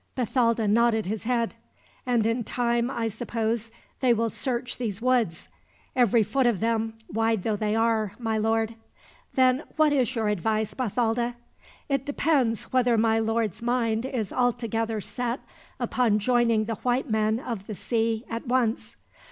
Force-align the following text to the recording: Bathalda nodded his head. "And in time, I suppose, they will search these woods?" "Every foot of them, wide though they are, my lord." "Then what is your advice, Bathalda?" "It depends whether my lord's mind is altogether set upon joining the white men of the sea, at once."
Bathalda 0.15 0.67
nodded 0.67 1.05
his 1.05 1.25
head. 1.25 1.53
"And 2.07 2.25
in 2.25 2.43
time, 2.43 2.89
I 2.89 3.07
suppose, 3.07 3.69
they 3.99 4.15
will 4.15 4.31
search 4.31 4.77
these 4.79 4.99
woods?" 4.99 5.47
"Every 5.95 6.23
foot 6.23 6.47
of 6.47 6.59
them, 6.59 6.95
wide 7.07 7.43
though 7.43 7.55
they 7.55 7.75
are, 7.75 8.13
my 8.17 8.35
lord." 8.39 8.73
"Then 9.35 9.61
what 9.75 9.93
is 9.93 10.15
your 10.15 10.27
advice, 10.27 10.73
Bathalda?" 10.73 11.35
"It 11.87 12.03
depends 12.03 12.73
whether 12.73 12.97
my 12.97 13.19
lord's 13.19 13.61
mind 13.61 14.07
is 14.07 14.33
altogether 14.33 15.01
set 15.01 15.41
upon 15.79 16.17
joining 16.17 16.65
the 16.65 16.77
white 16.81 17.07
men 17.07 17.39
of 17.39 17.67
the 17.67 17.75
sea, 17.75 18.25
at 18.27 18.47
once." 18.47 18.95